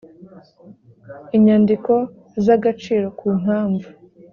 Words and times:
inyandiko 1.37 1.93
z 2.43 2.45
agaciro 2.55 3.05
ku 3.17 3.27
mpamvu 3.41 3.89